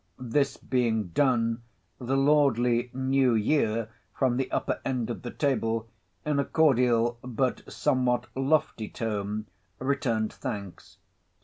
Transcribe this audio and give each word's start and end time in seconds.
This 0.17 0.57
being 0.57 1.09
done, 1.09 1.61
the 1.99 2.17
lordly 2.17 2.89
New 2.91 3.35
Year 3.35 3.89
from 4.15 4.37
the 4.37 4.49
upper 4.51 4.81
end 4.83 5.11
of 5.11 5.21
the 5.21 5.29
table, 5.29 5.87
in 6.25 6.39
a 6.39 6.43
cordial 6.45 7.19
but 7.23 7.71
somewhat 7.71 8.25
lofty 8.35 8.89
tone, 8.89 9.45
returned 9.79 10.33
thanks. 10.33 10.97